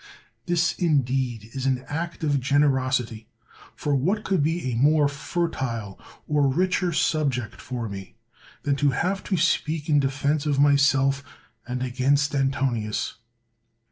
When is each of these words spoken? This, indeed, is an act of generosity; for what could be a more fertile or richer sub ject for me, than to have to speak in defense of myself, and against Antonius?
This, 0.47 0.73
indeed, 0.79 1.51
is 1.53 1.67
an 1.67 1.83
act 1.87 2.23
of 2.23 2.39
generosity; 2.39 3.27
for 3.75 3.93
what 3.93 4.23
could 4.23 4.41
be 4.41 4.71
a 4.71 4.75
more 4.77 5.07
fertile 5.07 5.99
or 6.27 6.47
richer 6.47 6.91
sub 6.91 7.33
ject 7.33 7.61
for 7.61 7.87
me, 7.87 8.15
than 8.63 8.75
to 8.77 8.89
have 8.89 9.23
to 9.25 9.37
speak 9.37 9.89
in 9.89 9.99
defense 9.99 10.47
of 10.47 10.57
myself, 10.59 11.23
and 11.67 11.83
against 11.83 12.33
Antonius? 12.33 13.17